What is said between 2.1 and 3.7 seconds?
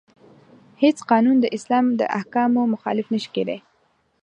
احکامو مخالف نشي کیدای.